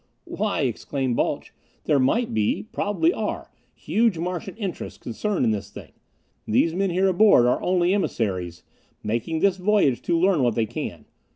[0.25, 1.53] "Why," exclaimed Balch,
[1.83, 5.91] "there might be probably are huge Martian interests concerned in this thing.
[6.47, 8.63] These men here aboard are only emissaries,
[9.03, 11.05] making this voyage to learn what they can.